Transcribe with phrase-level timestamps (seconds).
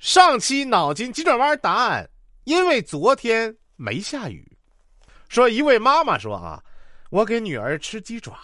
[0.00, 2.08] 上期脑筋急转弯答案：
[2.44, 4.50] 因为昨天没下雨。
[5.28, 6.58] 说一位妈妈说啊，
[7.10, 8.34] 我给女儿吃鸡爪，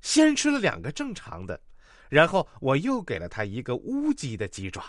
[0.00, 1.60] 先吃了两个正常的，
[2.08, 4.82] 然后我又给了她一个乌鸡的鸡爪，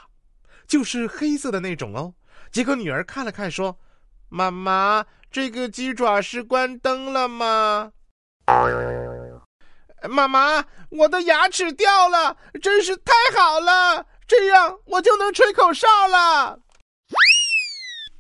[0.65, 2.13] 就是黑色的那种哦。
[2.49, 3.77] 结果女儿看了看说
[4.29, 7.91] ：“妈妈，这个鸡爪是关灯了吗？”
[10.07, 14.05] 妈妈，我的牙齿掉了，真是太好了。
[14.29, 16.59] 这样我就能吹口哨了。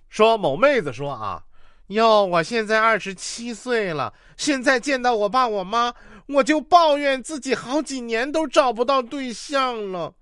[0.09, 1.43] 说某妹子说啊，
[1.87, 5.93] 哟，我现在二十七岁了，现在见到我爸我妈，
[6.25, 10.15] 我就抱怨自己好几年都找不到对象了，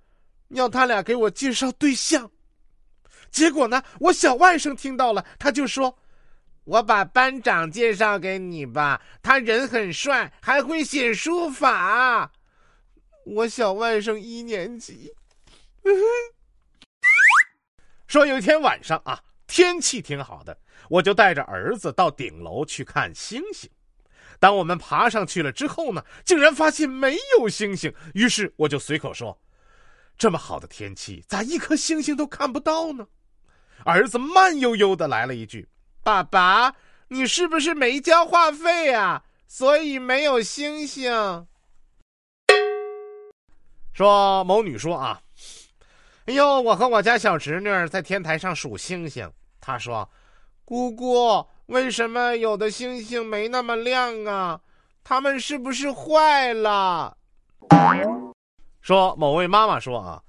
[0.49, 2.29] 要他俩给我介绍对象。
[3.31, 5.97] 结果呢，我小外甥听到了，他就说
[6.65, 12.29] ：“我把班长介绍给你吧，他人很帅，还会写书法。”
[13.25, 15.13] 我小外甥一年级。
[18.07, 20.57] 说有一天晚上啊，天气挺好的，
[20.89, 23.69] 我就带着儿子到顶楼去看星星。
[24.39, 27.93] 当我们爬上去了之后呢，竟然发现没有星星。
[28.13, 29.37] 于是我就随口说
[30.17, 33.07] ：“这么好的天气，咋一颗星星都看不到呢？”
[33.83, 35.67] 儿子慢悠悠的来了一句
[36.03, 36.75] ：“爸爸，
[37.09, 39.23] 你是不是没交话费啊？
[39.47, 41.47] 所以没有星星。”
[43.93, 45.21] 说某女说啊。
[46.27, 49.31] 哎呦，我和我家小侄女在天台上数星星。
[49.61, 50.07] 她说
[50.65, 54.59] ：“姑姑，为什么有的星星没那么亮啊？
[55.05, 57.17] 它们是不是坏了？”
[58.81, 60.21] 说某位妈妈说啊，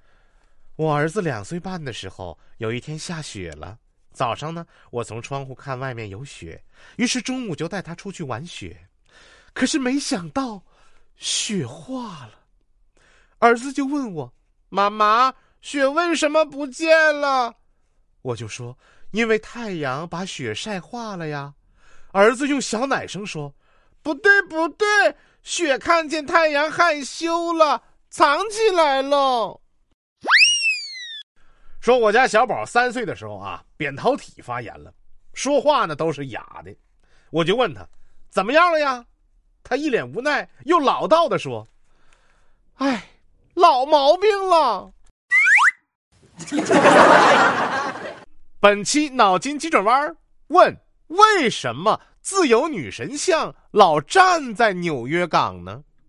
[0.77, 3.77] 我儿子两岁半的时候，有一天下雪了。
[4.13, 6.63] 早上呢，我从窗户看外面有雪，
[6.97, 8.89] 于是中午就带他出去玩雪。
[9.53, 10.63] 可是没想到，
[11.17, 12.35] 雪化了。
[13.41, 14.33] 儿子就问我
[14.71, 17.55] ：“妈妈。”雪为什么不见了？
[18.23, 18.77] 我就说，
[19.11, 21.55] 因为太阳把雪晒化了呀。
[22.13, 23.55] 儿子用小奶声说
[24.03, 24.87] ：“不对，不对，
[25.43, 29.61] 雪看见太阳害羞了，藏起来了。”
[31.81, 34.93] 说我家小宝三岁的时候啊，扁桃体发炎了，
[35.33, 36.75] 说话呢都是哑的。
[37.31, 37.87] 我就问他
[38.31, 39.05] 怎么样了呀？
[39.63, 41.67] 他一脸无奈又老道的说
[42.77, 43.09] ：“哎，
[43.55, 44.93] 老毛病了。”
[48.61, 50.17] 本期脑筋急转弯
[50.49, 55.83] 问：为什么自由女神像老站在纽约港呢？